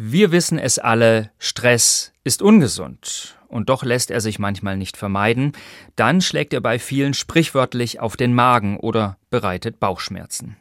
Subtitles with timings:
[0.00, 3.36] Wir wissen es alle, Stress ist ungesund.
[3.48, 5.54] Und doch lässt er sich manchmal nicht vermeiden.
[5.96, 10.56] Dann schlägt er bei vielen sprichwörtlich auf den Magen oder bereitet Bauchschmerzen.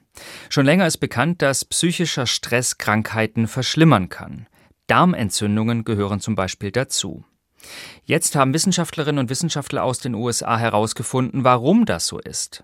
[0.49, 4.47] Schon länger ist bekannt, dass psychischer Stress Krankheiten verschlimmern kann.
[4.87, 7.23] Darmentzündungen gehören zum Beispiel dazu.
[8.05, 12.63] Jetzt haben Wissenschaftlerinnen und Wissenschaftler aus den USA herausgefunden, warum das so ist.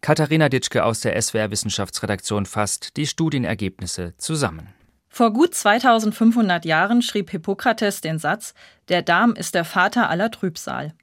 [0.00, 4.74] Katharina Ditschke aus der SWR Wissenschaftsredaktion fasst die Studienergebnisse zusammen.
[5.18, 8.54] Vor gut 2500 Jahren schrieb Hippokrates den Satz,
[8.88, 10.94] der Darm ist der Vater aller Trübsal.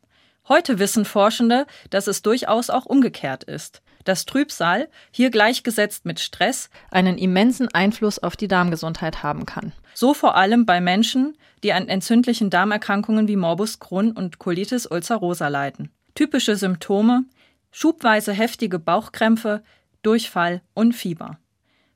[0.48, 6.70] Heute wissen Forschende, dass es durchaus auch umgekehrt ist, dass Trübsal, hier gleichgesetzt mit Stress,
[6.92, 9.74] einen immensen Einfluss auf die Darmgesundheit haben kann.
[9.94, 15.50] So vor allem bei Menschen, die an entzündlichen Darmerkrankungen wie Morbus Crohn und Colitis ulcerosa
[15.50, 15.92] leiden.
[16.14, 17.26] Typische Symptome
[17.70, 19.62] schubweise heftige Bauchkrämpfe,
[20.04, 21.38] Durchfall und Fieber.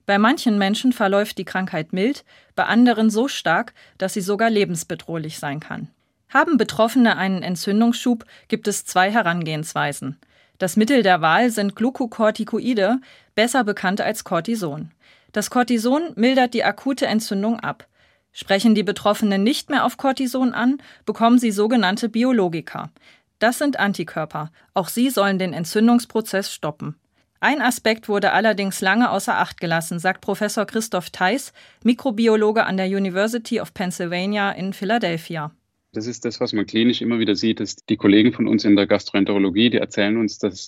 [0.09, 5.38] Bei manchen Menschen verläuft die Krankheit mild, bei anderen so stark, dass sie sogar lebensbedrohlich
[5.38, 5.90] sein kann.
[6.30, 10.18] Haben Betroffene einen Entzündungsschub, gibt es zwei Herangehensweisen.
[10.57, 12.99] Das Mittel der Wahl sind Glukokortikoide,
[13.35, 14.90] besser bekannt als Cortison.
[15.32, 17.85] Das Cortison mildert die akute Entzündung ab.
[18.32, 22.90] Sprechen die Betroffenen nicht mehr auf Cortison an, bekommen sie sogenannte Biologika.
[23.37, 24.52] Das sind Antikörper.
[24.74, 26.96] Auch sie sollen den Entzündungsprozess stoppen.
[27.41, 31.54] Ein Aspekt wurde allerdings lange außer Acht gelassen, sagt Professor Christoph Theis,
[31.85, 35.51] Mikrobiologe an der University of Pennsylvania in Philadelphia.
[35.93, 38.76] Das ist das, was man klinisch immer wieder sieht, dass die Kollegen von uns in
[38.76, 40.68] der Gastroenterologie, die erzählen uns, dass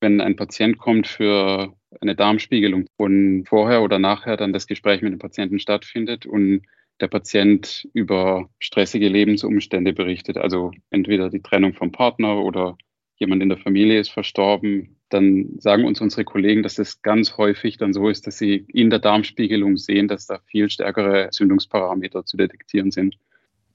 [0.00, 5.12] wenn ein Patient kommt für eine Darmspiegelung und vorher oder nachher dann das Gespräch mit
[5.12, 6.62] dem Patienten stattfindet und
[7.00, 12.76] der Patient über stressige Lebensumstände berichtet, also entweder die Trennung vom Partner oder
[13.16, 17.78] jemand in der Familie ist verstorben, dann sagen uns unsere Kollegen, dass es ganz häufig
[17.78, 22.36] dann so ist, dass sie in der Darmspiegelung sehen, dass da viel stärkere Entzündungsparameter zu
[22.36, 23.16] detektieren sind.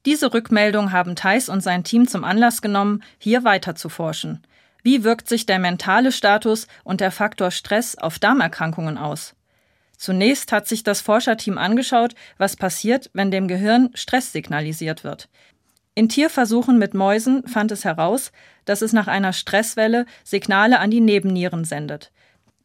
[0.05, 4.41] Diese Rückmeldung haben Theis und sein Team zum Anlass genommen, hier weiter zu forschen.
[4.81, 9.35] Wie wirkt sich der mentale Status und der Faktor Stress auf Darmerkrankungen aus?
[9.97, 15.27] Zunächst hat sich das Forscherteam angeschaut, was passiert, wenn dem Gehirn Stress signalisiert wird.
[15.99, 18.32] In Tierversuchen mit Mäusen fand es heraus,
[18.64, 22.14] dass es nach einer Stresswelle Signale an die Nebennieren sendet.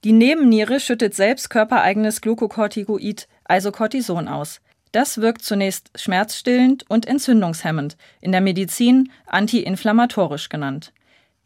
[0.04, 4.60] Die Nebenniere schüttet selbst körpereigenes Glukokortikoid, also Cortison, aus.
[4.92, 10.92] Das wirkt zunächst schmerzstillend und entzündungshemmend, in der Medizin antiinflammatorisch genannt.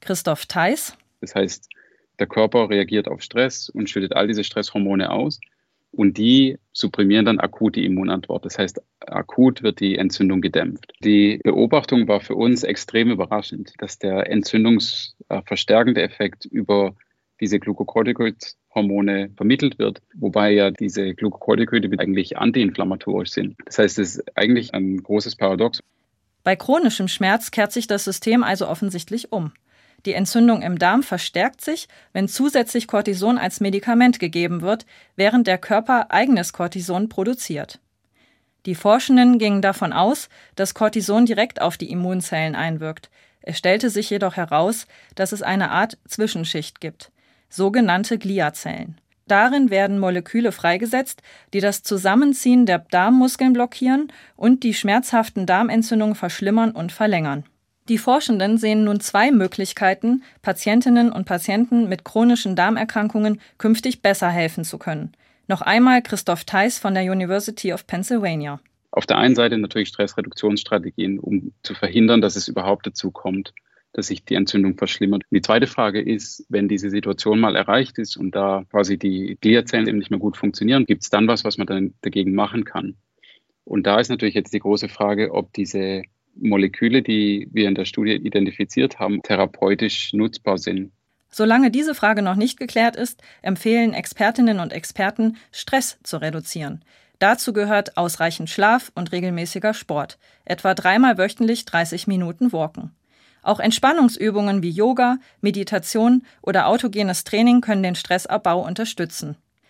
[0.02, 0.94] Christoph Theis.
[1.22, 1.70] Das heißt,
[2.18, 5.40] der Körper reagiert auf Stress und schüttet all diese Stresshormone aus
[5.90, 8.44] und die supprimieren dann akut die Immunantwort.
[8.44, 10.92] Das heißt, akut wird die Entzündung gedämpft.
[11.02, 16.94] Die Beobachtung war für uns extrem überraschend, dass der entzündungsverstärkende Effekt über
[17.40, 23.56] diese Glucocorticoid-Hormone vermittelt wird, wobei ja diese Glucocorticoide eigentlich antiinflammatorisch sind.
[23.64, 25.80] Das heißt, es ist eigentlich ein großes Paradox.
[26.44, 29.52] Bei chronischem Schmerz kehrt sich das System also offensichtlich um.
[30.08, 34.86] Die Entzündung im Darm verstärkt sich, wenn zusätzlich Cortison als Medikament gegeben wird,
[35.16, 37.78] während der Körper eigenes Cortison produziert.
[38.64, 43.10] Die Forschenden gingen davon aus, dass Cortison direkt auf die Immunzellen einwirkt.
[43.42, 47.12] Es stellte sich jedoch heraus, dass es eine Art Zwischenschicht gibt,
[47.50, 48.98] sogenannte Gliazellen.
[49.26, 51.20] Darin werden Moleküle freigesetzt,
[51.52, 57.44] die das Zusammenziehen der Darmmuskeln blockieren und die schmerzhaften Darmentzündungen verschlimmern und verlängern.
[57.88, 64.64] Die Forschenden sehen nun zwei Möglichkeiten, Patientinnen und Patienten mit chronischen Darmerkrankungen künftig besser helfen
[64.64, 65.12] zu können.
[65.46, 68.60] Noch einmal Christoph Theis von der University of Pennsylvania.
[68.90, 73.54] Auf der einen Seite natürlich Stressreduktionsstrategien, um zu verhindern, dass es überhaupt dazu kommt,
[73.94, 75.22] dass sich die Entzündung verschlimmert.
[75.30, 79.88] Die zweite Frage ist, wenn diese Situation mal erreicht ist und da quasi die Gliazellen
[79.88, 82.96] eben nicht mehr gut funktionieren, gibt es dann was, was man dann dagegen machen kann?
[83.64, 86.02] Und da ist natürlich jetzt die große Frage, ob diese
[86.40, 90.92] Moleküle, die wir in der Studie identifiziert haben, therapeutisch nutzbar sind.
[91.30, 96.82] Solange diese Frage noch nicht geklärt ist, empfehlen Expertinnen und Experten, Stress zu reduzieren.
[97.18, 102.92] Dazu gehört ausreichend Schlaf und regelmäßiger Sport, etwa dreimal wöchentlich 30 Minuten Walken.
[103.42, 109.36] Auch Entspannungsübungen wie Yoga, Meditation oder autogenes Training können den Stressabbau unterstützen.